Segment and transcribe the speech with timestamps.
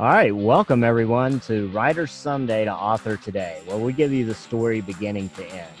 [0.00, 4.34] All right, welcome everyone to Writer Someday to Author Today, where we give you the
[4.34, 5.72] story beginning to end.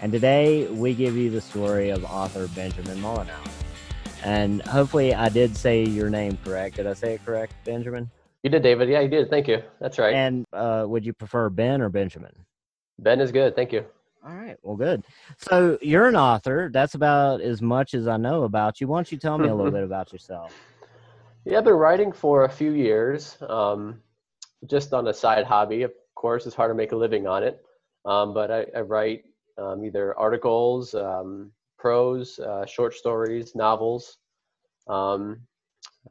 [0.00, 3.50] And today we give you the story of author Benjamin Mollenauer.
[4.22, 6.76] And hopefully I did say your name correct.
[6.76, 8.08] Did I say it correct, Benjamin?
[8.44, 8.88] You did, David.
[8.88, 9.28] Yeah, you did.
[9.28, 9.60] Thank you.
[9.80, 10.14] That's right.
[10.14, 12.32] And uh, would you prefer Ben or Benjamin?
[13.00, 13.56] Ben is good.
[13.56, 13.84] Thank you.
[14.24, 14.56] All right.
[14.62, 15.04] Well, good.
[15.36, 16.70] So you're an author.
[16.72, 18.86] That's about as much as I know about you.
[18.86, 20.54] Why don't you tell me a little bit about yourself?
[21.46, 24.00] Yeah, I've been writing for a few years, um,
[24.66, 25.82] just on a side hobby.
[25.82, 27.62] Of course, it's hard to make a living on it,
[28.06, 29.24] um, but I, I write
[29.58, 34.16] um, either articles, um, prose, uh, short stories, novels.
[34.88, 35.42] Um,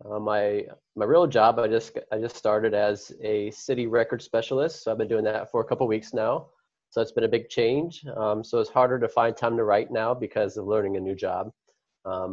[0.05, 0.65] uh, my
[0.95, 4.99] my real job, I just I just started as a city record specialist, so I've
[4.99, 6.47] been doing that for a couple weeks now.
[6.91, 8.05] So it's been a big change.
[8.17, 11.15] Um, so it's harder to find time to write now because of learning a new
[11.15, 11.51] job.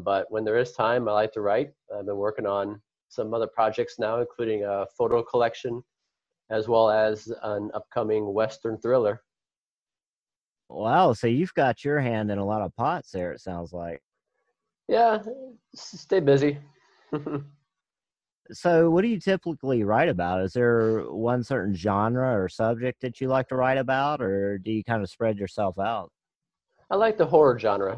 [0.04, 1.70] but when there is time, I like to write.
[1.96, 2.80] I've been working on
[3.10, 5.82] some other projects now, including a photo collection,
[6.50, 9.22] as well as an upcoming Western thriller.
[10.68, 14.00] Wow, so you've got your hand in a lot of pots there, it sounds like.
[14.88, 15.18] Yeah,
[15.74, 16.58] stay busy.
[18.52, 20.42] so, what do you typically write about?
[20.42, 24.70] Is there one certain genre or subject that you like to write about, or do
[24.70, 26.12] you kind of spread yourself out?
[26.90, 27.96] I like the horror genre.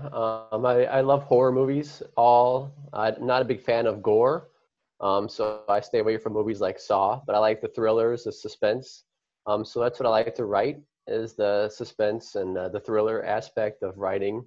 [0.52, 2.02] Um, I, I love horror movies.
[2.14, 4.48] All I'm not a big fan of gore,
[5.02, 8.32] um, so I stay away from movies like Saw, but I like the thrillers, the
[8.32, 9.04] suspense.
[9.46, 13.24] Um, so that's what I like to write is the suspense and uh, the thriller
[13.24, 14.44] aspect of writing.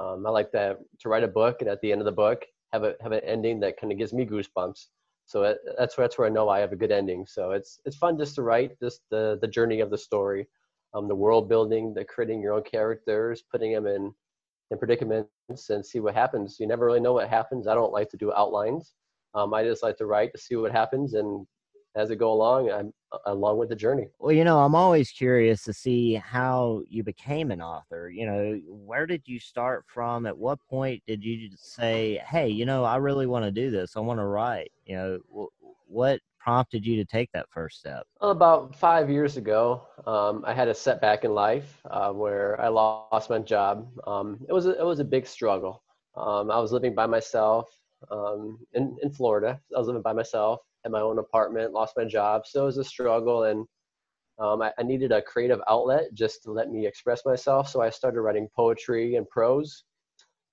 [0.00, 2.44] Um, I like that to write a book and at the end of the book
[2.72, 4.86] have a have an ending that kind of gives me goosebumps.
[5.26, 7.24] So it, that's that's where I know I have a good ending.
[7.26, 10.48] So it's it's fun just to write just the the journey of the story,
[10.94, 14.12] um, the world building, the creating your own characters, putting them in
[14.70, 16.56] in predicaments and see what happens.
[16.58, 17.68] You never really know what happens.
[17.68, 18.94] I don't like to do outlines.
[19.34, 21.46] Um, I just like to write to see what happens, and
[21.94, 22.92] as it go along, I'm
[23.26, 24.08] along with the journey.
[24.18, 28.10] Well, you know, I'm always curious to see how you became an author.
[28.10, 30.26] You know, where did you start from?
[30.26, 33.96] At what point did you say, "Hey, you know, I really want to do this.
[33.96, 35.48] I want to write." You know,
[35.86, 38.04] what prompted you to take that first step?
[38.20, 43.30] About five years ago, um, I had a setback in life uh, where I lost
[43.30, 43.88] my job.
[44.06, 45.82] Um, it was a, it was a big struggle.
[46.16, 47.68] Um, I was living by myself
[48.10, 49.60] um, in, in Florida.
[49.74, 52.42] I was living by myself in my own apartment, lost my job.
[52.46, 53.44] So it was a struggle.
[53.44, 53.66] And
[54.38, 57.68] um, I, I, needed a creative outlet just to let me express myself.
[57.68, 59.84] So I started writing poetry and prose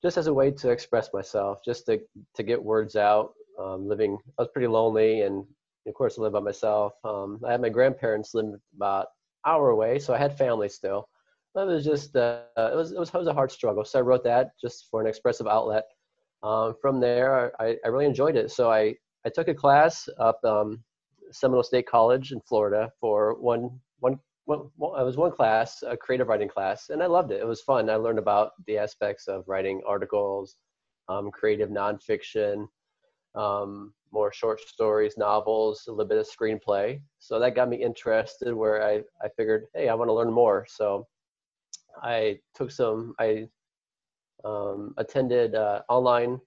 [0.01, 1.99] just as a way to express myself, just to,
[2.35, 3.33] to get words out.
[3.59, 5.21] Um, living, I was pretty lonely.
[5.21, 5.43] And
[5.87, 6.93] of course, I lived by myself.
[7.03, 9.07] Um, I had my grandparents lived about
[9.45, 9.99] hour away.
[9.99, 11.07] So I had family still.
[11.53, 13.83] But it was just, uh, it, was, it, was, it was a hard struggle.
[13.83, 15.85] So I wrote that just for an expressive outlet
[16.43, 18.51] um, from there, I, I really enjoyed it.
[18.51, 18.95] So I,
[19.25, 20.83] I took a class up um,
[21.31, 25.95] Seminole State College in Florida for one, one, one, one, it was one class, a
[25.95, 27.41] creative writing class, and I loved it.
[27.41, 27.89] It was fun.
[27.89, 30.55] I learned about the aspects of writing articles,
[31.07, 32.67] um, creative nonfiction,
[33.35, 36.99] um, more short stories, novels, a little bit of screenplay.
[37.19, 40.65] So that got me interested where I, I figured, hey, I want to learn more.
[40.67, 41.07] So
[42.01, 43.47] I took some, I
[44.45, 46.39] um, attended uh, online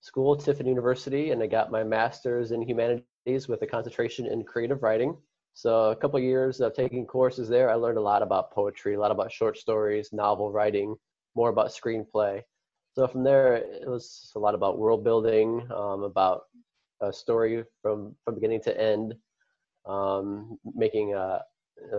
[0.00, 4.82] school Tiffin University, and I got my master's in humanities with a concentration in creative
[4.82, 5.16] writing.
[5.54, 8.94] So a couple of years of taking courses there, I learned a lot about poetry,
[8.94, 10.94] a lot about short stories, novel writing,
[11.34, 12.42] more about screenplay.
[12.94, 16.42] So from there, it was a lot about world building, um, about
[17.00, 19.14] a story from from beginning to end,
[19.86, 21.40] um, making uh,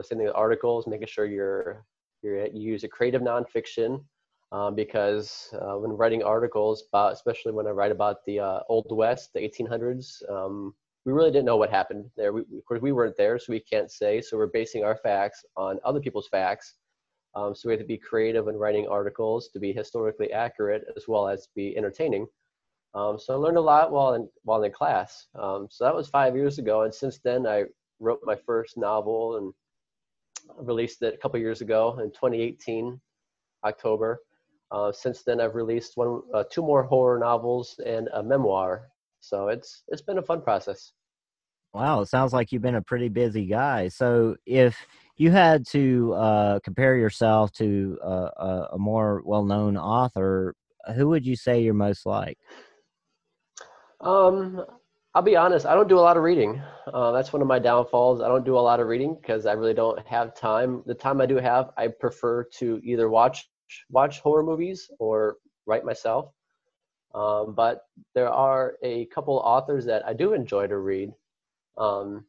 [0.02, 1.86] sending articles, making sure you're,
[2.22, 4.04] you're you use a creative nonfiction
[4.52, 8.88] um, because uh, when writing articles about, especially when I write about the uh, Old
[8.90, 10.74] West, the 1800s, um,
[11.06, 12.34] we really didn't know what happened there.
[12.34, 14.22] We, of course, we weren't there, so we can't say.
[14.22, 16.76] So we're basing our facts on other people's facts.
[17.36, 21.08] Um, so we have to be creative in writing articles to be historically accurate as
[21.08, 22.28] well as be entertaining.
[22.96, 25.28] Um, so I learned a lot while in while in class.
[25.36, 27.66] Um, so that was five years ago, and since then I
[28.00, 29.54] wrote my first novel and
[30.58, 33.00] released it a couple years ago in 2018,
[33.64, 34.20] October.
[34.72, 38.90] Uh, since then, I've released one, uh, two more horror novels and a memoir.
[39.20, 40.94] So it's it's been a fun process.
[41.74, 43.90] Wow, it sounds like you've been a pretty busy guy.
[43.90, 44.78] So if
[45.18, 50.56] you had to uh, compare yourself to a, a more well-known author,
[50.96, 52.38] who would you say you're most like?
[54.02, 54.66] Um,
[55.14, 55.66] I'll be honest.
[55.66, 56.62] I don't do a lot of reading.
[56.92, 58.22] Uh, that's one of my downfalls.
[58.22, 60.82] I don't do a lot of reading because I really don't have time.
[60.86, 63.50] The time I do have, I prefer to either watch
[63.90, 66.32] watch horror movies or write myself.
[67.16, 71.12] Um, but there are a couple authors that I do enjoy to read.
[71.78, 72.26] Um,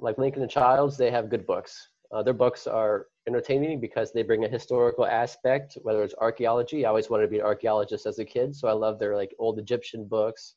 [0.00, 1.88] like Lincoln and Childs, they have good books.
[2.12, 6.84] Uh, their books are entertaining because they bring a historical aspect, whether it's archaeology.
[6.84, 9.34] I always wanted to be an archaeologist as a kid, so I love their like
[9.38, 10.54] old Egyptian books,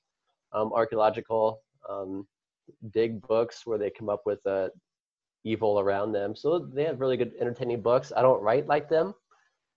[0.54, 2.28] um, archaeological um,
[2.92, 4.70] dig books where they come up with uh,
[5.44, 6.36] evil around them.
[6.36, 8.14] So they have really good entertaining books.
[8.16, 9.14] I don't write like them,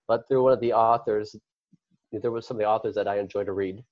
[0.07, 1.35] but they're one of the authors.
[2.11, 3.83] There was some of the authors that I enjoy to read.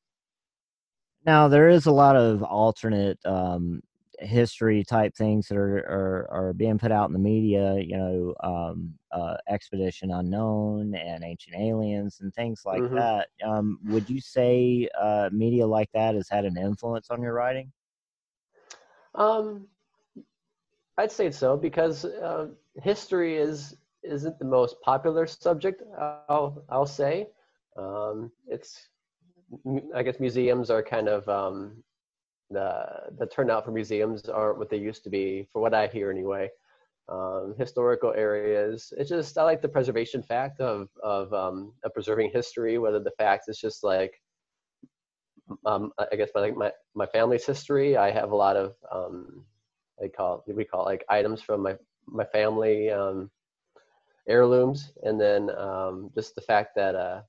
[1.26, 3.82] Now there is a lot of alternate um,
[4.20, 7.76] history type things that are, are, are being put out in the media.
[7.80, 12.96] You know, um, uh, Expedition Unknown and Ancient Aliens and things like mm-hmm.
[12.96, 13.28] that.
[13.46, 17.72] Um, would you say uh, media like that has had an influence on your writing?
[19.16, 19.68] Um,
[20.98, 22.48] I'd say so because uh,
[22.82, 25.84] history is isn't the most popular subject.
[26.30, 27.28] I'll I'll say
[27.78, 28.90] um, it's
[29.96, 31.84] I guess museums are kind of um,
[32.50, 32.86] the
[33.18, 36.50] the turnout for museums aren't what they used to be, for what I hear anyway.
[37.10, 38.94] Um, historical areas.
[38.98, 42.78] It's just I like the preservation fact of of, um, of preserving history.
[42.78, 44.14] Whether the fact is just like
[45.66, 47.98] um, I guess my my my family's history.
[47.98, 49.46] I have a lot of um,
[50.00, 51.76] they call we call it like items from my
[52.08, 53.30] my family um,
[54.28, 57.22] heirlooms, and then um, just the fact that uh,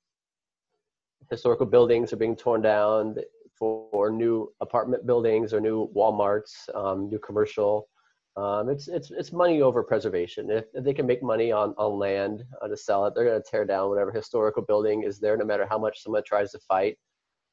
[1.30, 3.16] historical buildings are being torn down
[3.58, 7.88] for new apartment buildings or new WalMarts, um, new commercial.
[8.36, 10.50] Um, it's it's it's money over preservation.
[10.50, 13.40] If, if, they can make money on on land uh, to sell it, they're going
[13.40, 16.58] to tear down whatever historical building is there, no matter how much someone tries to
[16.58, 16.98] fight.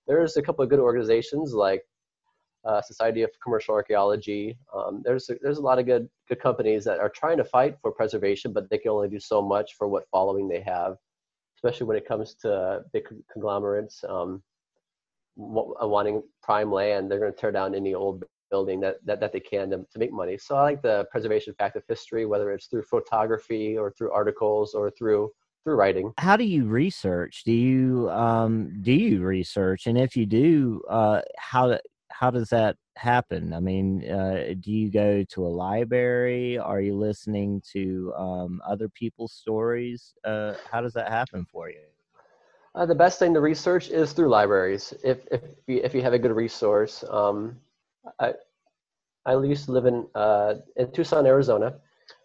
[0.08, 1.84] There's a couple of good organizations like
[2.66, 4.58] uh, Society of Commercial Archaeology.
[4.76, 7.76] Um, there's a, there's a lot of good good companies that are trying to fight
[7.82, 10.98] for preservation, but they can only do so much for what following they have,
[11.58, 14.42] especially when it comes to big conglomerates um,
[15.36, 17.10] wanting prime land.
[17.10, 20.00] They're going to tear down any old building that, that, that they can to, to
[20.00, 20.38] make money.
[20.38, 24.74] So I like the preservation fact of history, whether it's through photography or through articles
[24.74, 25.32] or through
[25.64, 26.12] through writing.
[26.18, 27.44] How do you research?
[27.46, 29.86] Do you um, do you research?
[29.86, 31.78] And if you do, uh, how
[32.22, 33.52] how does that happen?
[33.52, 36.56] I mean, uh, do you go to a library?
[36.60, 40.14] Are you listening to um, other people's stories?
[40.24, 41.82] Uh, how does that happen for you?
[42.76, 44.94] Uh, the best thing to research is through libraries.
[45.04, 47.58] If if if you have a good resource, um,
[48.20, 48.36] I
[49.26, 51.74] I used to live in uh, in Tucson, Arizona.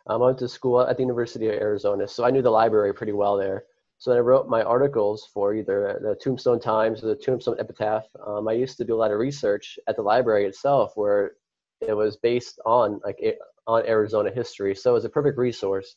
[0.09, 2.93] Um, I went to school at the University of Arizona, so I knew the library
[2.93, 3.65] pretty well there.
[3.99, 8.05] So I wrote my articles for either the Tombstone Times or the Tombstone Epitaph.
[8.27, 11.33] Um, I used to do a lot of research at the library itself, where
[11.81, 13.19] it was based on like
[13.67, 14.75] on Arizona history.
[14.75, 15.97] So it was a perfect resource.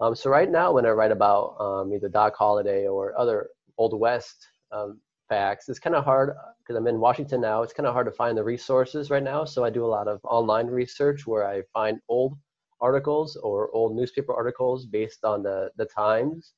[0.00, 3.48] Um, so right now, when I write about um, either Doc Holliday or other
[3.78, 7.62] Old West um, facts, it's kind of hard because I'm in Washington now.
[7.62, 9.46] It's kind of hard to find the resources right now.
[9.46, 12.36] So I do a lot of online research where I find old
[12.82, 16.52] articles or old newspaper articles based on the the times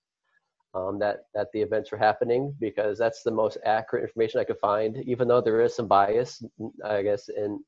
[0.77, 4.59] um, that that the events are happening because that's the most accurate information I could
[4.59, 4.97] find.
[5.07, 6.43] Even though there is some bias,
[6.85, 7.61] I guess, in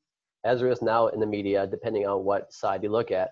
[0.45, 3.31] as there is now in the media, depending on what side you look at,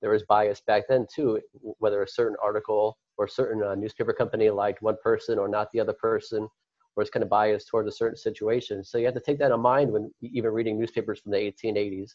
[0.00, 1.40] there was bias back then too.
[1.78, 5.68] Whether a certain article or a certain uh, newspaper company liked one person or not
[5.72, 6.48] the other person,
[6.96, 8.84] or it's kind of biased towards a certain situation.
[8.84, 12.10] So you have to take that in mind when even reading newspapers from the 1880s.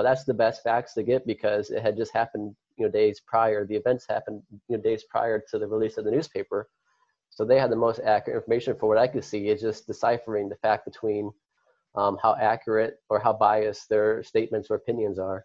[0.00, 3.20] But that's the best facts to get because it had just happened you know days
[3.20, 6.70] prior the events happened you know days prior to the release of the newspaper.
[7.28, 10.48] So they had the most accurate information for what i could see is just deciphering
[10.48, 11.30] the fact between
[11.96, 15.44] um, how accurate or how biased their statements or opinions are.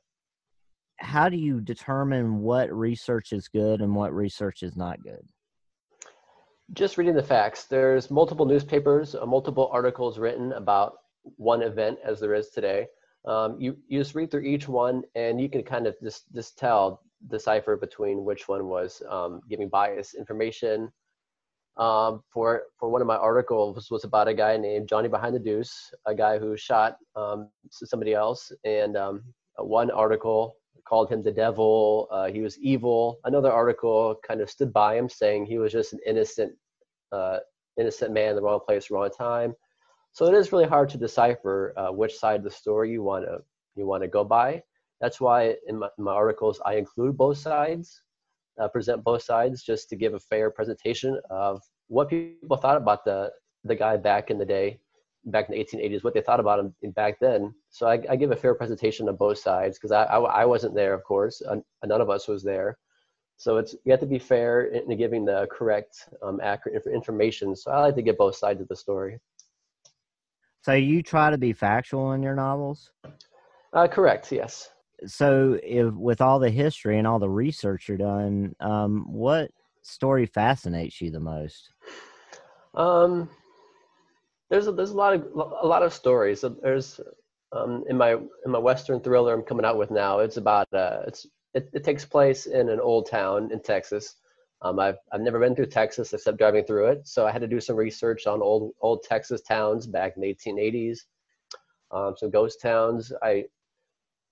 [1.02, 5.28] How do you determine what research is good and what research is not good?
[6.72, 7.66] Just reading the facts.
[7.66, 10.94] There's multiple newspapers uh, multiple articles written about
[11.36, 12.88] one event as there is today
[13.28, 16.58] um, you, you just read through each one and you can kind of just, just
[16.58, 20.92] tell decipher between which one was um, giving biased information.
[21.78, 25.40] Um, for for one of my articles was about a guy named Johnny Behind the
[25.40, 29.24] Deuce, a guy who shot um, somebody else, and um,
[29.58, 30.56] one article
[30.88, 32.08] called him the devil.
[32.12, 33.20] Uh, he was evil.
[33.26, 36.54] Another article kind of stood by him, saying he was just an innocent
[37.12, 37.40] uh,
[37.78, 39.54] innocent man in the wrong place, wrong time.
[40.16, 43.26] So it is really hard to decipher uh, which side of the story you want
[43.26, 43.40] to
[43.76, 44.64] you want to go by.
[45.02, 48.02] That's why in my, my articles I include both sides,
[48.58, 53.04] uh, present both sides, just to give a fair presentation of what people thought about
[53.04, 53.30] the
[53.66, 54.80] the guy back in the day,
[55.26, 57.54] back in the 1880s, what they thought about him back then.
[57.70, 60.76] So I, I give a fair presentation of both sides because I, I, I wasn't
[60.76, 61.42] there, of course,
[61.86, 62.78] none of us was there.
[63.36, 67.54] So it's you have to be fair in giving the correct, um, accurate information.
[67.54, 69.20] So I like to get both sides of the story.
[70.66, 72.92] So you try to be factual in your novels?
[73.72, 74.32] Uh, correct.
[74.32, 74.70] Yes
[75.06, 80.26] so, if with all the history and all the research you're done, um, what story
[80.26, 81.70] fascinates you the most?
[82.74, 83.30] Um,
[84.50, 86.44] there's a, there's a lot of a lot of stories.
[86.62, 87.00] There's
[87.52, 90.20] um, in my in my western thriller I'm coming out with now.
[90.20, 94.16] It's about uh, it's it, it takes place in an old town in Texas.
[94.62, 97.48] Um, I've I've never been through Texas except driving through it, so I had to
[97.48, 101.00] do some research on old old Texas towns back in the 1880s.
[101.92, 103.12] Um, some ghost towns.
[103.22, 103.46] I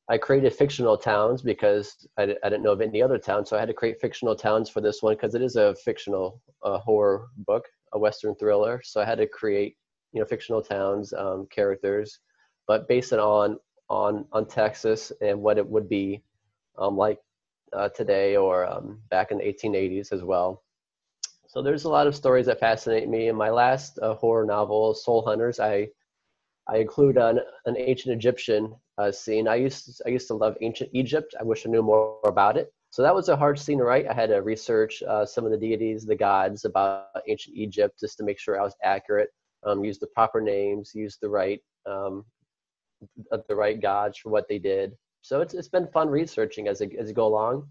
[0.10, 3.60] I created fictional towns because I, I didn't know of any other towns, so I
[3.60, 7.28] had to create fictional towns for this one because it is a fictional uh, horror
[7.38, 8.82] book, a western thriller.
[8.84, 9.78] So I had to create
[10.14, 12.20] you know fictional towns, um, characters,
[12.68, 13.58] but based on
[13.90, 16.24] on on Texas and what it would be
[16.78, 17.20] um, like
[17.76, 20.64] uh, today or um, back in the 1880s as well.
[21.48, 23.28] So there's a lot of stories that fascinate me.
[23.28, 25.90] In my last uh, horror novel, Soul Hunters, I
[26.68, 29.48] I include an, an ancient Egyptian uh, scene.
[29.48, 31.36] I used to, I used to love ancient Egypt.
[31.40, 32.74] I wish I knew more about it.
[32.90, 34.08] So that was a hard scene to write.
[34.08, 38.18] I had to research uh, some of the deities, the gods about ancient Egypt, just
[38.18, 39.30] to make sure I was accurate.
[39.66, 42.24] Um, use the proper names, use the right um,
[43.48, 44.96] the right gods for what they did.
[45.24, 47.68] So it's it's been fun researching as it, as you go along.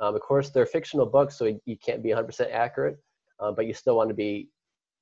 [0.00, 2.98] Um, of course, they're fictional books, so you can't be 100% accurate,
[3.38, 4.48] uh, but you still want to be,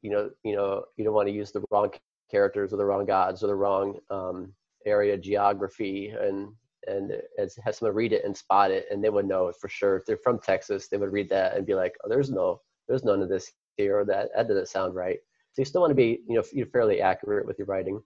[0.03, 1.91] you know, you know, you don't want to use the wrong
[2.31, 4.53] characters or the wrong gods or the wrong um,
[4.87, 6.49] area geography and
[6.87, 9.97] and as have someone read it and spot it and they would know for sure.
[9.97, 13.05] If they're from texas they would read that and be like oh there's no there's
[13.05, 14.31] none of this here or that.
[14.35, 15.19] That doesn't sound right.
[15.53, 18.03] So you still want to be you know fairly accurate with your writing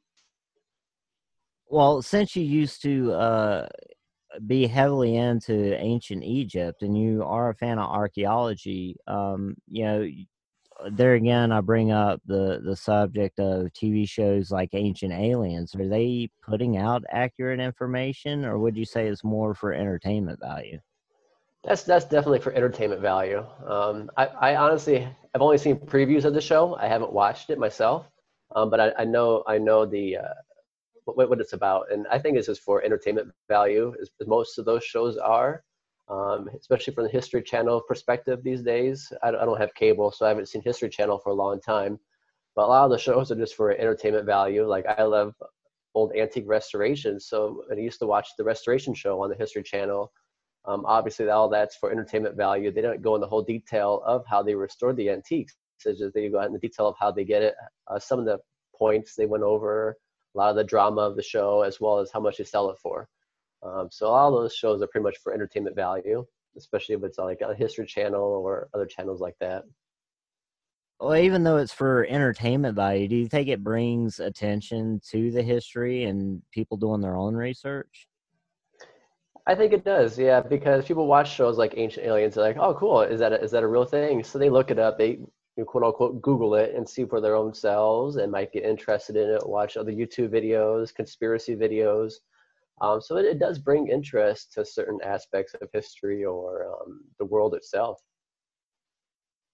[1.68, 3.66] well since you used to uh,
[4.46, 10.08] be heavily into ancient egypt and you are a fan of archaeology um, you know
[10.90, 15.74] there again, I bring up the the subject of TV shows like Ancient Aliens.
[15.74, 20.78] Are they putting out accurate information, or would you say it's more for entertainment value?
[21.64, 23.44] That's that's definitely for entertainment value.
[23.66, 26.76] Um, I, I honestly I've only seen previews of the show.
[26.76, 28.06] I haven't watched it myself,
[28.54, 30.34] um, but I, I know I know the uh,
[31.16, 34.58] what, what it's about, and I think it's just for entertainment value, as, as most
[34.58, 35.62] of those shows are
[36.10, 39.12] um, especially from the History Channel perspective these days.
[39.22, 41.98] I, I don't have cable, so I haven't seen History Channel for a long time.
[42.56, 44.66] But a lot of the shows are just for entertainment value.
[44.66, 45.34] Like I love
[45.94, 50.10] old antique restorations, so I used to watch the restoration show on the History Channel.
[50.64, 52.72] Um, obviously, all that's for entertainment value.
[52.72, 55.54] They don't go in the whole detail of how they restored the antiques.
[55.84, 57.54] It's just they go in the detail of how they get it.
[57.86, 58.38] Uh, some of the
[58.76, 59.96] points they went over,
[60.34, 62.70] a lot of the drama of the show, as well as how much they sell
[62.70, 63.08] it for.
[63.62, 66.24] Um, so all those shows are pretty much for entertainment value,
[66.56, 69.64] especially if it's like a History Channel or other channels like that.
[71.00, 75.42] Well, even though it's for entertainment value, do you think it brings attention to the
[75.42, 78.08] history and people doing their own research?
[79.46, 82.74] I think it does, yeah, because people watch shows like Ancient Aliens, they're like, "Oh,
[82.74, 83.00] cool!
[83.00, 85.20] Is that a, is that a real thing?" So they look it up, they
[85.64, 89.30] quote unquote Google it and see for their own selves, and might get interested in
[89.30, 89.48] it.
[89.48, 92.14] Watch other YouTube videos, conspiracy videos,
[92.80, 97.24] um, so it, it, does bring interest to certain aspects of history or um, the
[97.24, 98.00] world itself.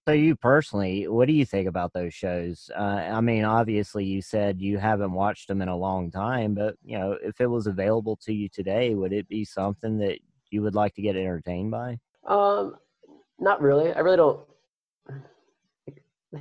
[0.07, 2.69] So you personally, what do you think about those shows?
[2.77, 2.81] Uh,
[3.11, 6.99] I mean, obviously, you said you haven't watched them in a long time, but you
[6.99, 10.19] know, if it was available to you today, would it be something that
[10.51, 11.97] you would like to get entertained by?
[12.27, 12.75] Um,
[13.39, 13.91] not really.
[13.93, 14.41] I really don't.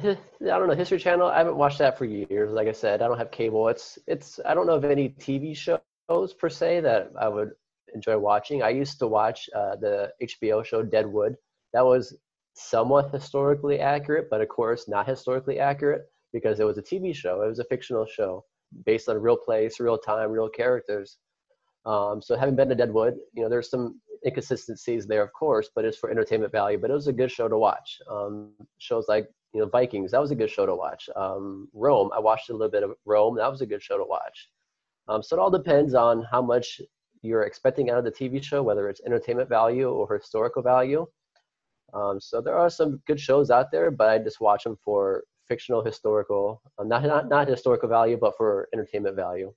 [0.02, 1.28] I don't know History Channel.
[1.28, 2.52] I haven't watched that for years.
[2.52, 3.68] Like I said, I don't have cable.
[3.68, 4.40] It's it's.
[4.44, 7.50] I don't know of any TV shows per se that I would
[7.94, 8.62] enjoy watching.
[8.62, 11.36] I used to watch uh, the HBO show Deadwood.
[11.72, 12.16] That was
[12.54, 17.42] somewhat historically accurate, but of course not historically accurate because it was a TV show.
[17.42, 18.44] It was a fictional show
[18.84, 21.18] based on real place, real time, real characters.
[21.86, 25.84] Um, so having been to Deadwood, you know, there's some inconsistencies there, of course, but
[25.84, 26.78] it's for entertainment value.
[26.78, 28.00] But it was a good show to watch.
[28.10, 31.08] Um, shows like you know Vikings, that was a good show to watch.
[31.14, 33.36] Um, Rome, I watched a little bit of Rome.
[33.36, 34.50] That was a good show to watch.
[35.08, 36.80] Um, so it all depends on how much
[37.22, 41.06] you're expecting out of the TV show, whether it's entertainment value or historical value.
[41.94, 45.22] Um, so there are some good shows out there, but I just watch them for
[45.46, 49.52] fictional, historical, um, not, not not historical value, but for entertainment value.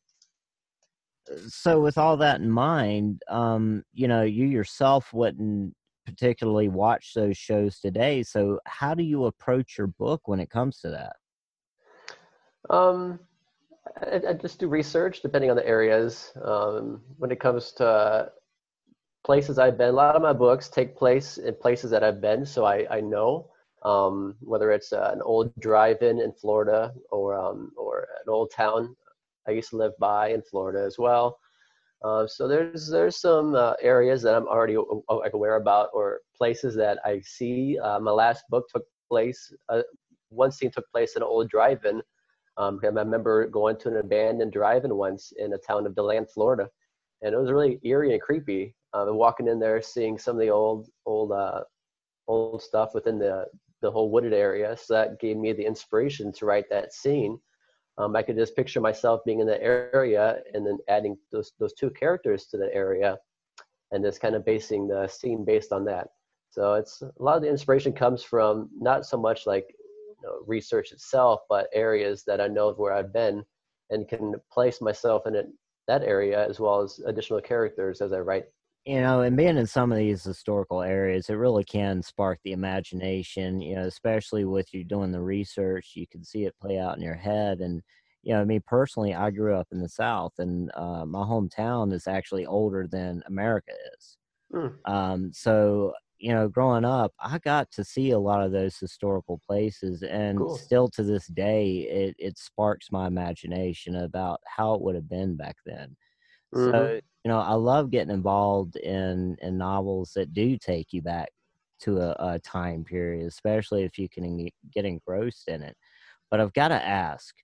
[1.48, 5.74] So with all that in mind, um, you know, you yourself wouldn't
[6.08, 8.24] particularly watch those shows today.
[8.24, 11.18] So how do you approach your book when it comes to that?
[12.74, 13.20] Um,
[14.02, 16.32] I, I, just do research depending on the areas.
[16.42, 18.32] Um, when it comes to
[19.26, 22.46] places I've been, a lot of my books take place in places that I've been,
[22.46, 23.50] so I, I know
[23.84, 28.96] um, whether it's uh, an old drive-in in Florida or um, or an old town
[29.46, 31.38] I used to live by in Florida as well.
[32.04, 34.78] Uh, so there's there's some uh, areas that I'm already
[35.10, 37.78] aware about or places that I see.
[37.80, 39.52] Uh, my last book took place.
[39.70, 39.82] Uh,
[40.30, 42.02] one scene took place in an old drive-in.
[42.58, 46.68] Um, I remember going to an abandoned drive-in once in a town of DeLand, Florida,
[47.22, 48.76] and it was really eerie and creepy.
[48.94, 51.64] Um, and walking in there, seeing some of the old old uh,
[52.28, 53.46] old stuff within the
[53.82, 54.76] the whole wooded area.
[54.78, 57.40] So that gave me the inspiration to write that scene.
[57.98, 61.74] Um, I could just picture myself being in that area and then adding those those
[61.74, 63.18] two characters to the area,
[63.92, 66.10] and just kind of basing the scene based on that.
[66.52, 70.40] So it's a lot of the inspiration comes from not so much like you know,
[70.46, 73.44] research itself, but areas that I know where I've been
[73.90, 75.48] and can place myself in it,
[75.88, 78.46] that area as well as additional characters as I write
[78.88, 82.54] you know, and being in some of these historical areas, it really can spark the
[82.54, 86.96] imagination, you know, especially with you doing the research, you can see it play out
[86.96, 87.60] in your head.
[87.60, 87.82] And,
[88.24, 91.92] you know, I mean, personally, I grew up in the South and uh, my hometown
[91.92, 94.18] is actually older than America is.
[94.54, 94.74] Mm.
[94.90, 99.42] Um, so, you know, growing up, I got to see a lot of those historical
[99.46, 100.58] places, and cool.
[100.58, 105.36] still to this day, it, it sparks my imagination about how it would have been
[105.36, 105.98] back then.
[106.56, 106.72] Mm-hmm.
[106.72, 111.28] So, you know, I love getting involved in in novels that do take you back
[111.82, 115.76] to a, a time period, especially if you can get engrossed in it.
[116.32, 117.36] But I've got to ask,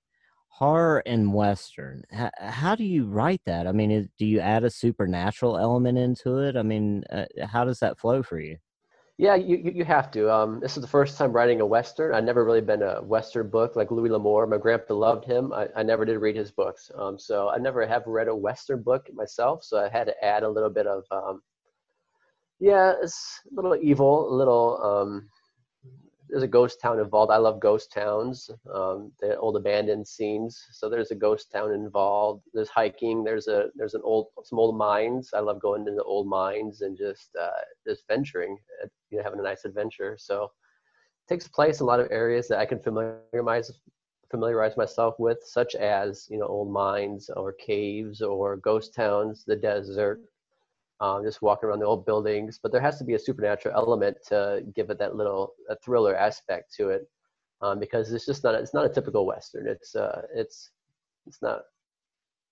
[0.48, 3.68] horror and western, how, how do you write that?
[3.68, 6.56] I mean, is, do you add a supernatural element into it?
[6.56, 8.58] I mean, uh, how does that flow for you?
[9.18, 10.34] Yeah, you, you have to.
[10.34, 12.16] Um, this is the first time writing a Western.
[12.16, 14.48] I've never really been a Western book like Louis L'Amour.
[14.48, 15.54] My grandpa loved him.
[15.54, 16.90] I, I never did read his books.
[16.96, 19.64] Um, so I never have read a Western book myself.
[19.64, 21.44] So I had to add a little bit of, um,
[22.60, 25.30] yeah, it's a little evil, a little um,
[26.30, 27.32] there's a ghost town involved.
[27.32, 30.62] I love ghost towns, um, the old abandoned scenes.
[30.72, 32.44] So there's a ghost town involved.
[32.54, 33.24] There's hiking.
[33.24, 35.32] There's a there's an old some old mines.
[35.34, 39.40] I love going into old mines and just uh, just venturing, uh, you know, having
[39.40, 40.16] a nice adventure.
[40.20, 43.48] So it takes place in a lot of areas that I can familiarize
[44.32, 49.56] familiarize myself with, such as you know old mines or caves or ghost towns, the
[49.56, 50.22] desert,
[51.04, 52.60] um, just walking around the old buildings.
[52.64, 56.16] But there has to be a supernatural element to give it that little a thriller
[56.16, 57.10] aspect to it,
[57.62, 59.68] um, because it's just not it's not a typical western.
[59.68, 60.72] It's uh, it's
[61.28, 61.64] it's not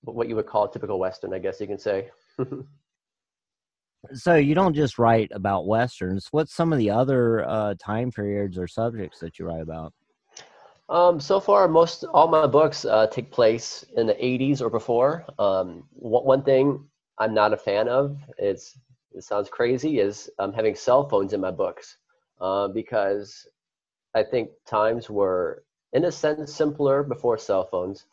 [0.02, 2.10] what you would call a typical western, I guess you can say.
[4.14, 6.28] so you don't just write about westerns.
[6.32, 9.94] What's some of the other uh, time periods or subjects that you write about?
[10.90, 15.26] Um, so far, most all my books uh, take place in the 80s or before.
[15.40, 16.84] Um, one, one thing
[17.22, 18.18] I'm not a fan of.
[18.40, 18.80] It's
[19.12, 21.98] it sounds crazy is um, having cell phones in my books
[22.40, 23.48] uh, because
[24.16, 28.06] I think times were in a sense simpler before cell phones.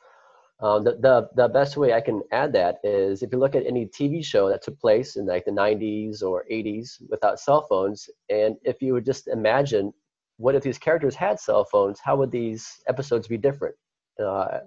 [0.60, 3.64] Um, the, the the best way I can add that is if you look at
[3.66, 8.10] any TV show that took place in like the 90s or 80s without cell phones,
[8.28, 9.94] and if you would just imagine
[10.36, 13.74] what if these characters had cell phones, how would these episodes be different?
[14.22, 14.58] Uh,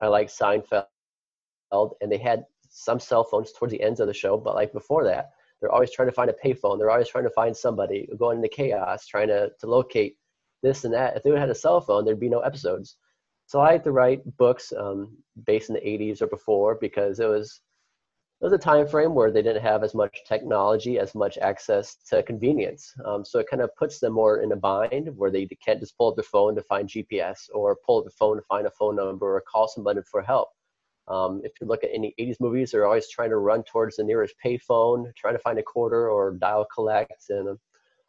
[0.00, 0.86] I like Seinfeld,
[2.00, 5.04] and they had some cell phones towards the ends of the show, but like before
[5.04, 6.76] that, they're always trying to find a payphone.
[6.76, 10.16] They're always trying to find somebody going into chaos, trying to, to locate
[10.62, 11.16] this and that.
[11.16, 12.96] If they would have had a cell phone, there'd be no episodes.
[13.46, 17.28] So I had to write books um, based in the 80s or before because it
[17.28, 17.60] was
[18.40, 21.96] it was a time frame where they didn't have as much technology, as much access
[22.10, 22.92] to convenience.
[23.06, 25.96] Um, so it kind of puts them more in a bind where they can't just
[25.96, 28.70] pull up their phone to find GPS or pull up the phone to find a
[28.70, 30.48] phone number or call somebody for help.
[31.08, 34.04] Um, if you look at any 80s movies, they're always trying to run towards the
[34.04, 37.58] nearest payphone, trying to find a quarter or dial collect and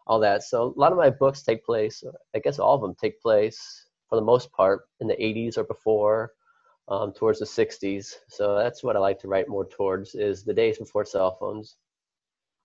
[0.07, 0.43] all that.
[0.43, 2.03] So a lot of my books take place,
[2.35, 5.63] I guess all of them take place for the most part in the 80s or
[5.63, 6.33] before,
[6.87, 8.13] um, towards the 60s.
[8.29, 11.77] So that's what I like to write more towards is the days before cell phones.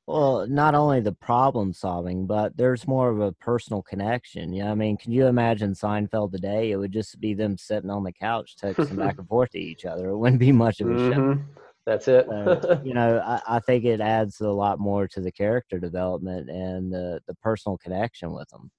[0.07, 4.53] Well, not only the problem solving, but there's more of a personal connection.
[4.53, 6.73] Yeah, I mean, can you imagine Seinfeld today?
[6.73, 9.85] It would just be them sitting on the couch texting back and forth to each
[9.85, 10.09] other.
[10.09, 11.13] It wouldn't be much of a mm-hmm.
[11.13, 11.39] show.
[11.87, 12.27] That's it.
[12.85, 16.93] you know, I, I, think it adds a lot more to the character development and
[16.93, 18.71] the the personal connection with them.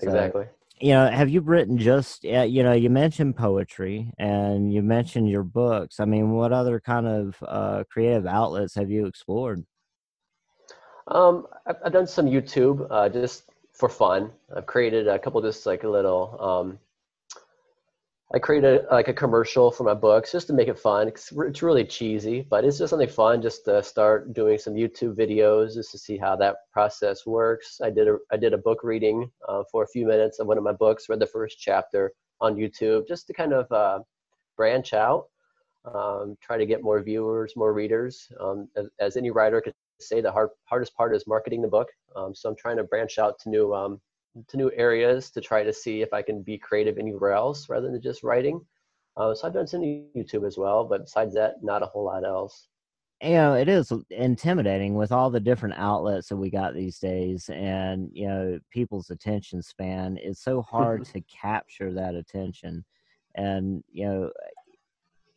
[0.00, 0.46] So, exactly.
[0.80, 2.24] You know, have you written just?
[2.24, 6.00] You know, you mentioned poetry and you mentioned your books.
[6.00, 9.64] I mean, what other kind of uh, creative outlets have you explored?
[11.08, 14.32] Um, I've, I've, done some YouTube uh, just for fun.
[14.54, 16.36] I've created a couple just like a little.
[16.40, 16.78] Um,
[18.34, 21.06] I created like a commercial for my books just to make it fun.
[21.06, 25.14] It's, it's really cheesy, but it's just something fun just to start doing some YouTube
[25.14, 27.80] videos just to see how that process works.
[27.80, 30.58] I did a I did a book reading uh, for a few minutes of one
[30.58, 31.08] of my books.
[31.08, 34.00] Read the first chapter on YouTube just to kind of uh,
[34.56, 35.26] branch out
[35.94, 38.28] um, try to get more viewers, more readers.
[38.40, 41.88] Um, as, as, any writer could say, the hard, hardest part is marketing the book.
[42.14, 44.00] Um, so I'm trying to branch out to new um,
[44.48, 47.90] to new areas to try to see if I can be creative anywhere else rather
[47.90, 48.60] than just writing.
[49.16, 52.24] Uh, so I've done some YouTube as well, but besides that, not a whole lot
[52.24, 52.68] else.
[53.22, 57.48] You know, it is intimidating with all the different outlets that we got these days,
[57.48, 60.18] and you know, people's attention span.
[60.20, 62.84] It's so hard to capture that attention,
[63.34, 64.30] and you know,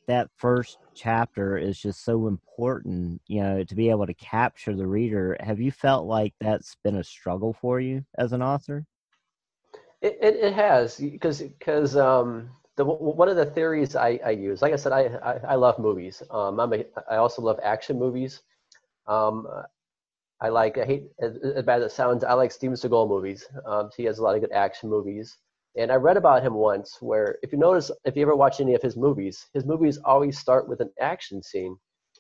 [0.10, 3.22] that first chapter is just so important.
[3.28, 5.38] You know, to be able to capture the reader.
[5.40, 8.86] Have you felt like that's been a struggle for you as an author?
[10.02, 14.62] It it, it has because because um the, one of the theories I, I use,
[14.62, 16.24] like I said, I, I, I love movies.
[16.32, 18.42] Um, I'm a, I also love action movies.
[19.06, 19.46] Um,
[20.40, 23.46] I like, I hate, as, bad as it sounds, I like Steven Seagal movies.
[23.66, 25.36] Um, he has a lot of good action movies.
[25.80, 28.76] And I read about him once where, if you notice, if you ever watch any
[28.76, 31.78] of his movies, his movies always start with an action scene,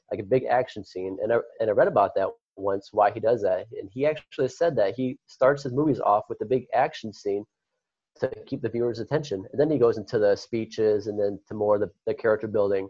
[0.10, 1.17] like a big action scene.
[1.22, 3.65] And I, and I read about that once, why he does that.
[3.78, 7.43] And he actually said that he starts his movies off with a big action scene
[8.22, 9.43] to keep the viewer's attention.
[9.52, 12.88] And then he goes into the speeches and then to more the, the character building.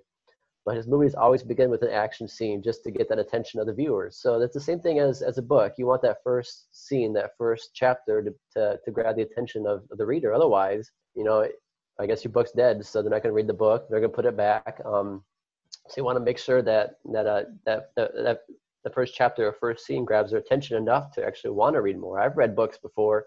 [0.69, 3.65] But his movies always begin with an action scene just to get that attention of
[3.65, 4.17] the viewers.
[4.17, 5.73] So that's the same thing as, as a book.
[5.79, 9.81] You want that first scene, that first chapter to, to, to grab the attention of,
[9.89, 10.31] the reader.
[10.31, 11.47] Otherwise, you know,
[11.99, 13.87] I guess your book's dead, so they're not going to read the book.
[13.89, 14.79] They're going to put it back.
[14.85, 15.23] Um,
[15.87, 18.41] so you want to make sure that that uh, that that
[18.83, 21.97] the first chapter or first scene grabs their attention enough to actually want to read
[21.97, 22.19] more.
[22.19, 23.25] I've read books before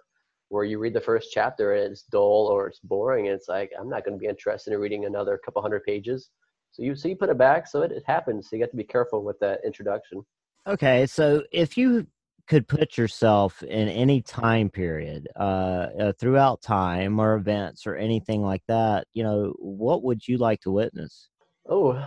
[0.51, 3.71] where you read the first chapter and it's dull or it's boring and it's like
[3.81, 6.29] i'm not going to be interested in reading another couple hundred pages
[6.73, 8.49] so you so you put it back so it, it happens.
[8.49, 10.25] So you got to be careful with that introduction.
[10.67, 12.07] Okay so if you
[12.49, 18.43] could put yourself in any time period uh, uh, throughout time or events or anything
[18.43, 21.29] like that you know what would you like to witness?
[21.69, 22.05] Oh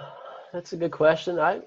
[0.53, 1.39] that's a good question.
[1.39, 1.61] I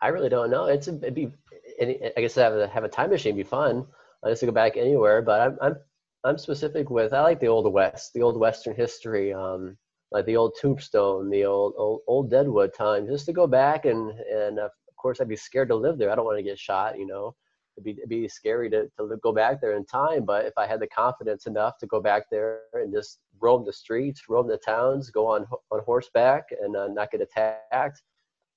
[0.00, 0.66] i really don't know.
[0.66, 1.32] It's a, it'd be
[1.80, 3.86] i guess to have a have a time machine be fun.
[4.24, 5.76] I used to go back anywhere, but I'm I'm
[6.24, 9.76] I'm specific with I like the old west, the old western history, um,
[10.12, 14.10] like the old Tombstone, the old old, old Deadwood time, just to go back and
[14.10, 16.10] and uh, of course I'd be scared to live there.
[16.10, 17.34] I don't want to get shot, you know.
[17.76, 20.66] It'd be, it'd be scary to, to go back there in time, but if I
[20.66, 24.56] had the confidence enough to go back there and just roam the streets, roam the
[24.56, 28.02] towns, go on on horseback and uh, not get attacked,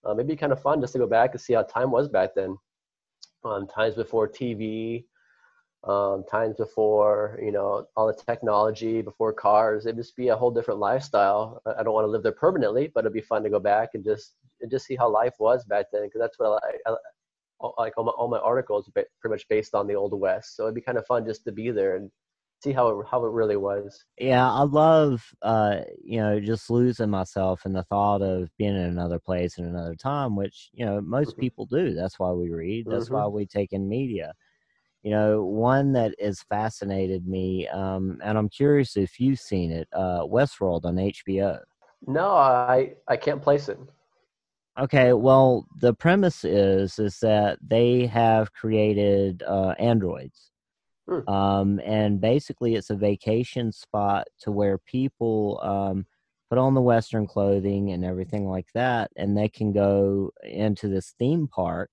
[0.06, 2.08] um, it'd be kind of fun just to go back and see how time was
[2.08, 2.56] back then.
[3.44, 5.06] Um, times before TV,
[5.84, 9.86] um, times before, you know, all the technology before cars.
[9.86, 11.62] It'd just be a whole different lifestyle.
[11.66, 14.04] I don't want to live there permanently, but it'd be fun to go back and
[14.04, 16.96] just and just see how life was back then, because that's what I, I,
[17.78, 17.98] like.
[17.98, 20.82] All my, all my articles pretty much based on the old west, so it'd be
[20.82, 22.12] kind of fun just to be there and
[22.62, 24.04] see how it, how it really was.
[24.18, 28.84] Yeah, I love uh, you know just losing myself in the thought of being in
[28.84, 31.42] another place in another time, which you know most mm-hmm.
[31.42, 31.94] people do.
[31.94, 32.88] That's why we read.
[32.90, 33.14] That's mm-hmm.
[33.14, 34.34] why we take in media
[35.04, 39.88] you know one that has fascinated me um, and i'm curious if you've seen it
[39.94, 41.60] uh, westworld on hbo
[42.08, 43.80] no i i can't place it.
[44.80, 50.52] Okay well the premise is is that they have created uh, androids.
[51.08, 51.28] Hmm.
[51.28, 56.06] um, and basically it's a vacation spot to where people um,
[56.50, 61.14] put on the western clothing and everything like that and they can go into this
[61.18, 61.90] theme park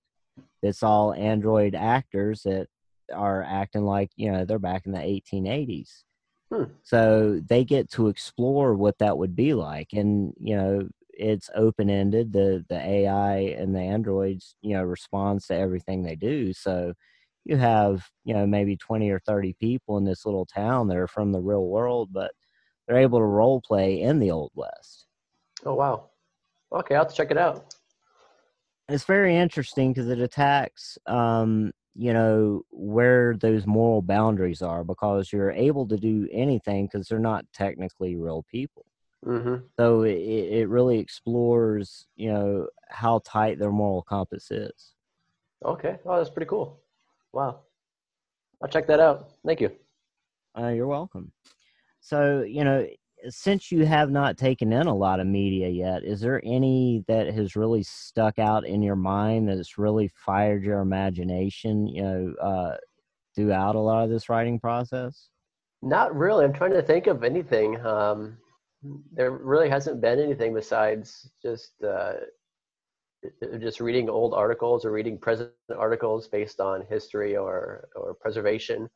[0.61, 2.67] that's all android actors that
[3.13, 6.03] are acting like you know they're back in the 1880s.
[6.51, 6.63] Hmm.
[6.83, 11.89] So they get to explore what that would be like, and you know it's open
[11.89, 12.33] ended.
[12.33, 16.53] The the AI and the androids you know responds to everything they do.
[16.53, 16.93] So
[17.45, 21.07] you have you know maybe 20 or 30 people in this little town that are
[21.07, 22.31] from the real world, but
[22.87, 25.07] they're able to role play in the old west.
[25.65, 26.09] Oh wow!
[26.71, 27.75] Okay, I'll have to check it out.
[28.89, 35.33] It's very interesting because it attacks um, you know where those moral boundaries are because
[35.33, 38.85] you're able to do anything because they're not technically real people.
[39.25, 39.65] Mm-hmm.
[39.79, 44.93] so it, it really explores you know how tight their moral compass is.
[45.65, 45.97] Okay.
[46.05, 46.79] Oh that's pretty cool.
[47.33, 47.61] Wow.
[48.61, 49.31] I'll check that out.
[49.45, 49.71] Thank you.
[50.57, 51.31] Uh, you're welcome.
[51.99, 52.85] So you know
[53.29, 57.33] since you have not taken in a lot of media yet, is there any that
[57.33, 62.77] has really stuck out in your mind that's really fired your imagination, you know, uh,
[63.35, 65.29] throughout a lot of this writing process?
[65.81, 66.45] Not really.
[66.45, 67.79] I'm trying to think of anything.
[67.85, 68.37] Um,
[69.11, 72.13] there really hasn't been anything besides just uh,
[73.59, 78.89] just reading old articles or reading present articles based on history or or preservation.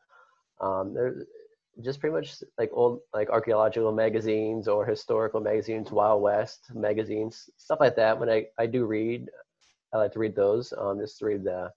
[0.59, 1.25] Um, there,
[1.83, 7.79] just pretty much like old like archaeological magazines or historical magazines, Wild West magazines, stuff
[7.79, 8.19] like that.
[8.19, 9.29] When I, I do read,
[9.93, 11.71] I like to read those, um, just to read the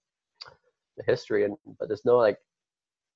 [0.97, 1.45] the history.
[1.45, 2.39] And but there's no like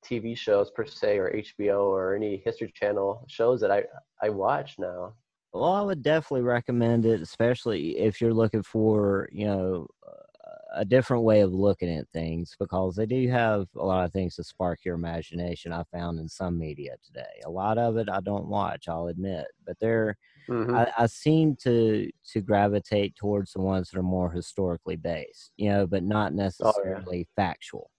[0.04, 3.84] TV shows per se or HBO or any History Channel shows that I
[4.22, 5.14] I watch now.
[5.52, 9.88] Well, I would definitely recommend it, especially if you're looking for you know
[10.74, 14.36] a different way of looking at things because they do have a lot of things
[14.36, 15.72] to spark your imagination.
[15.72, 17.40] I found in some media today.
[17.46, 20.16] A lot of it I don't watch, I'll admit, but they're
[20.48, 20.74] mm-hmm.
[20.74, 25.70] I, I, seem to to gravitate towards the ones that are more historically based, you
[25.70, 27.44] know, but not necessarily oh, yeah.
[27.44, 27.90] factual.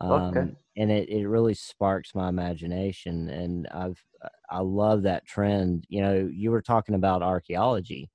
[0.00, 0.50] Um, okay.
[0.76, 4.02] And it, it really sparks my imagination, and I've
[4.50, 5.84] I love that trend.
[5.88, 8.10] You know, you were talking about archaeology.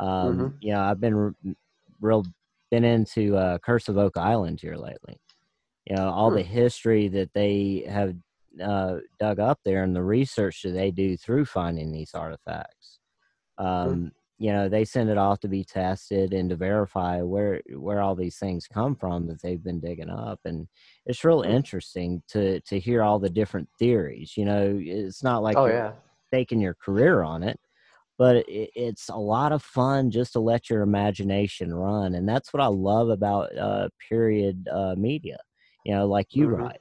[0.00, 0.46] Um, mm-hmm.
[0.60, 1.54] You know, I've been re-
[2.00, 2.24] real
[2.70, 5.20] been into uh, Curse of Oak Island here lately.
[5.86, 8.14] You know, all the history that they have
[8.62, 12.98] uh, dug up there and the research that they do through finding these artifacts.
[13.56, 18.00] Um, You know, they send it off to be tested and to verify where where
[18.00, 20.68] all these things come from that they've been digging up, and
[21.06, 24.36] it's real interesting to to hear all the different theories.
[24.36, 25.92] You know, it's not like oh yeah,
[26.32, 27.58] taking your career on it,
[28.18, 32.52] but it, it's a lot of fun just to let your imagination run and that's
[32.52, 35.38] what i love about uh, period uh, media
[35.88, 36.62] you know like you mm-hmm.
[36.62, 36.80] write.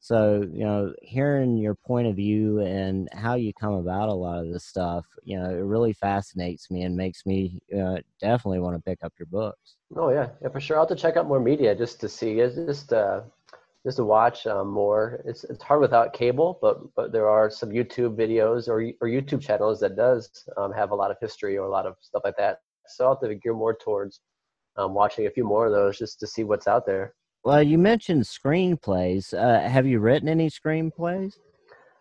[0.00, 4.44] So you know hearing your point of view and how you come about a lot
[4.44, 8.76] of this stuff you know it really fascinates me and makes me uh, definitely want
[8.76, 9.76] to pick up your books.
[9.96, 10.28] Oh yeah.
[10.42, 10.76] Yeah for sure.
[10.76, 12.40] I'll have to check out more media just to see.
[12.40, 13.22] It's just uh
[13.84, 15.20] just to watch um, more.
[15.24, 19.40] It's it's hard without cable, but but there are some YouTube videos or or YouTube
[19.40, 22.36] channels that does um, have a lot of history or a lot of stuff like
[22.36, 22.58] that.
[22.86, 24.20] So I'll have to gear more towards
[24.76, 27.14] um, watching a few more of those just to see what's out there.
[27.44, 29.34] Well, you mentioned screenplays.
[29.34, 31.34] Uh, have you written any screenplays?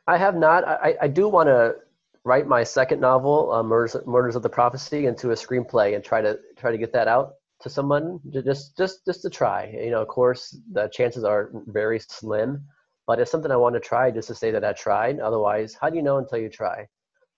[0.07, 0.67] I have not.
[0.67, 1.75] I, I do want to
[2.23, 6.21] write my second novel, uh, Murders, Murders of the Prophecy, into a screenplay and try
[6.21, 9.67] to try to get that out to someone just just just to try.
[9.67, 12.63] You know of course the chances are very slim
[13.07, 15.19] but it's something i want to try just to say that i tried.
[15.19, 16.87] Otherwise how do you know until you try?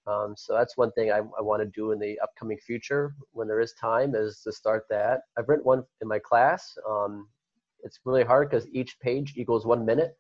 [0.06, 3.48] Um, so that's one thing I, I want to do in the upcoming future when
[3.48, 5.22] there is time is to start that.
[5.38, 6.78] I've written one in my class.
[6.90, 7.30] Um,
[7.84, 10.18] it's really hard because each page equals one minute.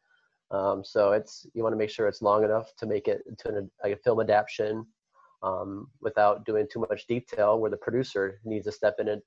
[0.51, 3.49] Um, so it's you want to make sure it's long enough to make it into
[3.49, 4.85] an, like a film adaptation
[5.41, 9.21] um, without doing too much detail where the producer needs to step in and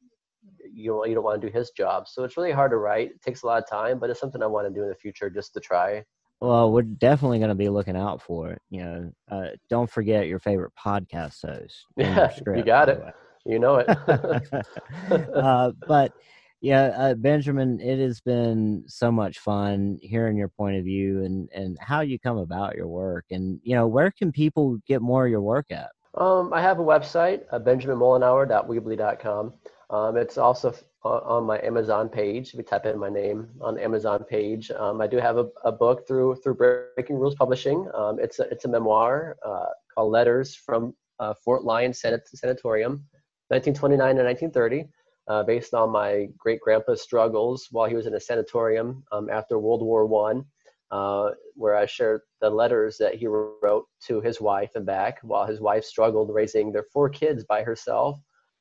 [0.72, 2.08] you don't, you don't want to do his job.
[2.08, 3.10] So it's really hard to write.
[3.10, 4.94] It takes a lot of time, but it's something I want to do in the
[4.94, 6.04] future just to try.
[6.40, 8.60] Well, we're definitely going to be looking out for it.
[8.68, 11.86] You know, uh, don't forget your favorite podcast host.
[11.96, 13.02] Yeah, script, you got it.
[13.46, 13.88] You know it.
[15.34, 16.12] uh, but
[16.60, 21.48] yeah, uh, Benjamin, it has been so much fun hearing your point of view and
[21.54, 23.24] and how you come about your work.
[23.30, 25.90] And you know, where can people get more of your work at?
[26.16, 29.52] Um, I have a website, uh, benjaminmollenauer.weebly.com.
[29.90, 32.48] Um, it's also on my Amazon page.
[32.48, 35.70] If you type in my name on Amazon page, um, I do have a, a,
[35.70, 37.88] book through through Breaking Rules Publishing.
[37.94, 43.04] Um, it's a, it's a memoir uh, called Letters from uh, Fort Lyon Sanatorium,
[43.48, 44.88] 1929 and 1930,
[45.28, 49.58] uh, based on my great grandpa's struggles while he was in a sanatorium um, after
[49.58, 50.44] World War One.
[50.92, 55.44] Uh, where I shared the letters that he wrote to his wife and back while
[55.44, 58.20] his wife struggled raising their four kids by herself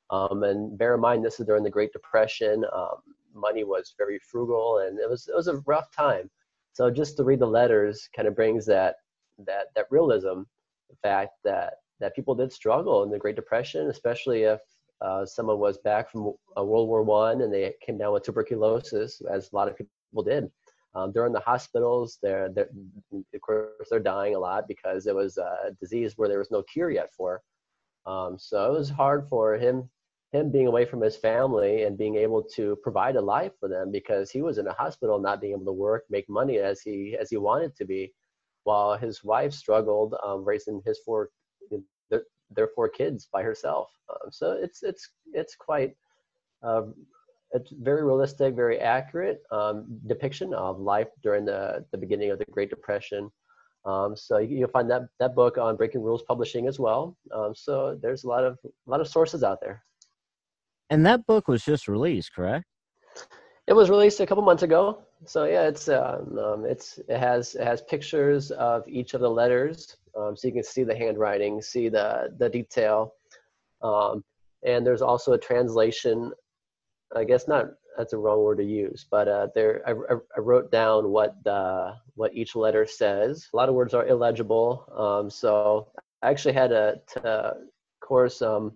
[0.09, 2.63] um, and bear in mind, this is during the Great Depression.
[2.73, 2.97] Um,
[3.33, 6.29] money was very frugal, and it was it was a rough time.
[6.73, 8.95] So just to read the letters kind of brings that
[9.45, 10.43] that that realism,
[10.89, 14.59] the fact that that people did struggle in the Great Depression, especially if
[15.01, 19.21] uh, someone was back from uh, World War One and they came down with tuberculosis,
[19.31, 20.49] as a lot of people did.
[20.93, 22.19] Um, they're in the hospitals.
[22.23, 22.69] They're, they're,
[23.11, 26.63] of course, they're dying a lot because it was a disease where there was no
[26.63, 27.41] cure yet for.
[28.05, 29.89] Um, so it was hard for him
[30.35, 33.91] him being away from his family and being able to provide a life for them
[33.91, 37.15] because he was in a hospital not being able to work make money as he
[37.19, 38.13] as he wanted to be
[38.63, 41.29] while his wife struggled um, raising his four
[42.09, 43.89] their, their four kids by herself.
[44.09, 45.95] Um, so it's it's it's quite
[46.63, 46.83] uh,
[47.51, 52.45] it's very realistic very accurate um, depiction of life during the the beginning of the
[52.45, 53.31] great depression.
[53.85, 57.15] Um, so you'll find that that book on breaking rules publishing as well.
[57.31, 59.83] Um, so there's a lot of a lot of sources out there
[60.89, 62.65] and that book was just released, correct?
[63.67, 65.03] It was released a couple months ago.
[65.25, 69.29] So yeah, it's um, um, it's it has it has pictures of each of the
[69.29, 73.13] letters, um, so you can see the handwriting, see the the detail,
[73.81, 74.23] um,
[74.63, 76.31] and there's also a translation.
[77.15, 77.67] I guess not
[77.97, 79.91] that's a wrong word to use, but uh, there I,
[80.35, 83.47] I, wrote down what the, what each letter says.
[83.53, 85.87] A lot of words are illegible, um, so
[86.21, 87.53] I actually had a to,
[88.01, 88.73] course um,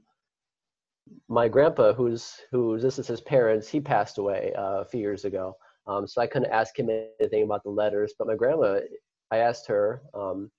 [1.28, 5.26] my grandpa, who's who's this is his parents, he passed away uh, a few years
[5.26, 5.56] ago,
[5.88, 8.14] um, so I couldn't ask him anything about the letters.
[8.18, 8.80] But my grandma,
[9.32, 10.02] I asked her.
[10.14, 10.52] Um,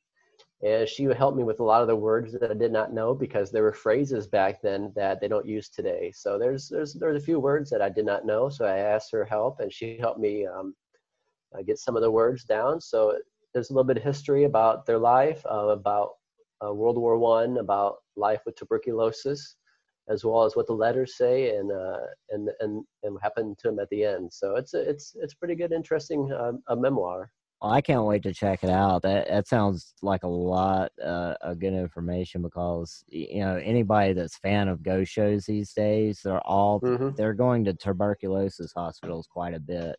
[0.62, 2.92] and she would help me with a lot of the words that I did not
[2.92, 6.12] know because there were phrases back then that they don't use today.
[6.14, 9.10] So there's there's there's a few words that I did not know, so I asked
[9.12, 10.74] her help, and she helped me um,
[11.56, 12.80] uh, get some of the words down.
[12.80, 13.16] So
[13.54, 16.10] there's a little bit of history about their life, uh, about
[16.64, 19.56] uh, World War One, about life with tuberculosis,
[20.08, 21.98] as well as what the letters say and uh,
[22.30, 24.32] and and and what happened to them at the end.
[24.32, 27.30] So it's a, it's it's pretty good, interesting um, a memoir.
[27.60, 29.02] Well, I can't wait to check it out.
[29.02, 34.38] That that sounds like a lot uh, of good information because you know anybody that's
[34.38, 37.10] fan of ghost shows these days, they're all mm-hmm.
[37.16, 39.96] they're going to tuberculosis hospitals quite a bit.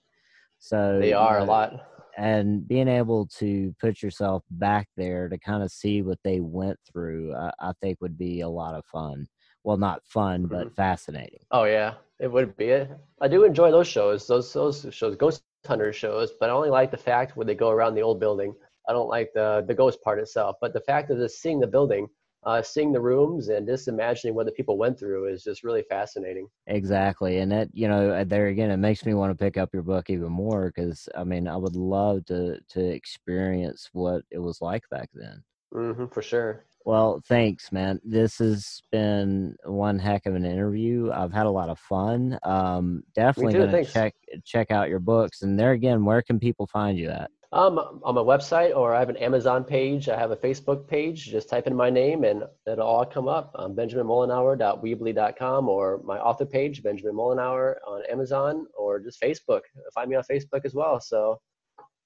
[0.58, 1.74] So they are you know, a lot.
[2.18, 6.78] And being able to put yourself back there to kind of see what they went
[6.92, 9.28] through, I, I think would be a lot of fun.
[9.64, 10.54] Well, not fun, mm-hmm.
[10.54, 11.40] but fascinating.
[11.52, 12.86] Oh yeah, it would be.
[13.22, 14.28] I do enjoy those shows.
[14.28, 15.16] Those those shows.
[15.16, 18.20] Ghost hunter shows, but I only like the fact when they go around the old
[18.20, 18.54] building.
[18.90, 21.68] I don't like the the ghost part itself, but the fact of just seeing the
[21.68, 22.08] building,
[22.44, 25.84] uh, seeing the rooms, and just imagining what the people went through is just really
[25.84, 26.48] fascinating.
[26.68, 29.70] Exactly, and that you know uh, there again, it makes me want to pick up
[29.72, 34.40] your book even more because I mean I would love to to experience what it
[34.40, 35.44] was like back then.
[35.74, 36.66] Mm-hmm, for sure.
[36.86, 38.00] Well, thanks, man.
[38.04, 41.12] This has been one heck of an interview.
[41.12, 42.40] I've had a lot of fun.
[42.44, 44.16] Um, definitely going to check
[44.46, 45.44] check out your books.
[45.44, 47.30] And there again, where can people find you at?
[47.54, 50.08] Um, on my website, or I have an Amazon page.
[50.08, 51.26] I have a Facebook page.
[51.26, 53.52] Just type in my name, and it'll all come up.
[53.56, 59.62] Um, BenjaminMollenhour.weebly.com, or my author page, Benjamin Mollenhour, on Amazon, or just Facebook.
[59.94, 61.02] Find me on Facebook as well.
[61.02, 61.42] So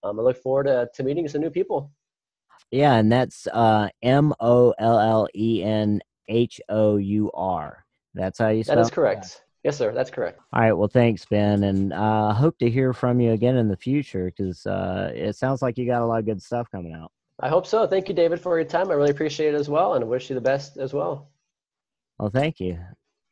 [0.04, 1.92] um, I look forward to, to meeting some new people.
[2.72, 7.86] Yeah, and that's uh, M O L L E N H O U R.
[8.14, 8.78] That's how you spell.
[8.78, 9.24] That is correct.
[9.24, 9.42] That?
[9.64, 9.92] Yes, sir.
[9.94, 10.40] That's correct.
[10.54, 10.74] All right.
[10.74, 14.26] Well, thanks, Ben, and I uh, hope to hear from you again in the future
[14.26, 17.12] because uh, it sounds like you got a lot of good stuff coming out.
[17.40, 17.86] I hope so.
[17.86, 18.90] Thank you, David, for your time.
[18.90, 21.30] I really appreciate it as well, and I wish you the best as well.
[22.18, 22.80] Well, thank you.